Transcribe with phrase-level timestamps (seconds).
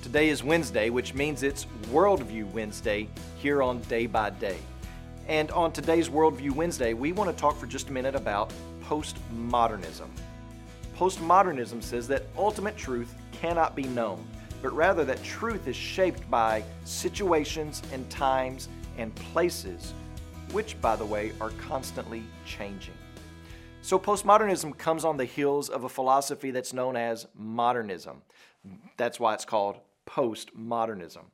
[0.00, 4.56] Today is Wednesday, which means it's Worldview Wednesday here on Day by Day.
[5.26, 8.52] And on today's Worldview Wednesday, we want to talk for just a minute about
[8.84, 10.06] postmodernism.
[10.96, 14.24] Postmodernism says that ultimate truth cannot be known,
[14.62, 18.68] but rather that truth is shaped by situations and times
[18.98, 19.92] and places,
[20.52, 22.94] which, by the way, are constantly changing.
[23.82, 28.22] So, postmodernism comes on the heels of a philosophy that's known as modernism.
[28.96, 31.24] That's why it's called postmodernism.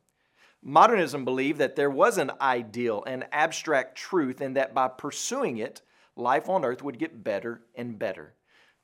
[0.61, 5.81] Modernism believed that there was an ideal an abstract truth, and that by pursuing it,
[6.15, 8.33] life on earth would get better and better.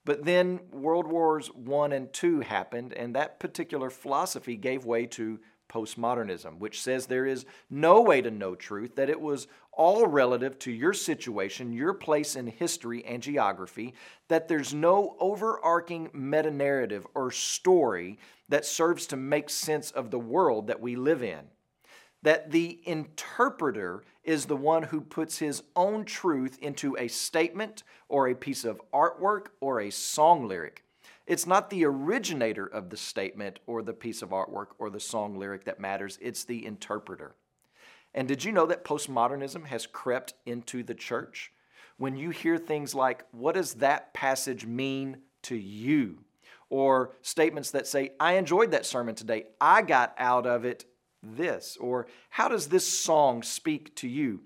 [0.05, 5.39] But then World Wars I and II happened, and that particular philosophy gave way to
[5.71, 10.59] postmodernism, which says there is no way to know truth, that it was all relative
[10.59, 13.93] to your situation, your place in history and geography,
[14.27, 18.19] that there's no overarching meta narrative or story
[18.51, 21.39] that serves to make sense of the world that we live in.
[22.21, 28.27] That the interpreter is the one who puts his own truth into a statement or
[28.27, 30.83] a piece of artwork or a song lyric.
[31.25, 35.37] It's not the originator of the statement or the piece of artwork or the song
[35.37, 37.35] lyric that matters, it's the interpreter.
[38.13, 41.53] And did you know that postmodernism has crept into the church?
[41.97, 46.25] When you hear things like, What does that passage mean to you?
[46.71, 50.85] Or statements that say, I enjoyed that sermon today, I got out of it
[51.21, 51.77] this.
[51.79, 54.39] Or, How does this song speak to you?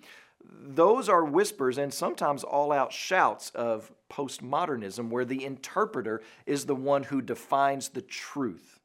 [0.44, 6.76] Those are whispers and sometimes all out shouts of postmodernism, where the interpreter is the
[6.76, 8.80] one who defines the truth.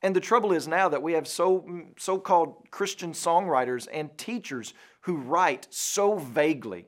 [0.00, 4.72] And the trouble is now that we have so mm, so-called Christian songwriters and teachers
[5.02, 6.86] who write so vaguely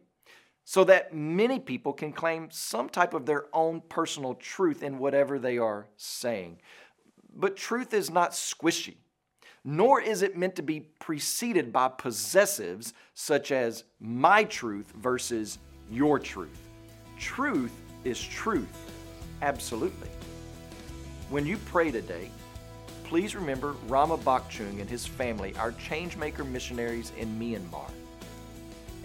[0.71, 5.39] so that many people can claim some type of their own personal truth in whatever
[5.39, 6.59] they are saying.
[7.35, 8.97] But truth is not squishy,
[9.65, 15.59] nor is it meant to be preceded by possessives such as my truth versus
[15.91, 16.61] your truth.
[17.19, 17.73] Truth
[18.05, 18.69] is truth,
[19.41, 20.11] absolutely.
[21.31, 22.31] When you pray today,
[23.05, 27.91] please remember Rama Bakchung and his family, our changemaker missionaries in Myanmar.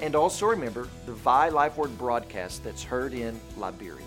[0.01, 4.05] And also remember the Vai Life Word broadcast that's heard in Liberia.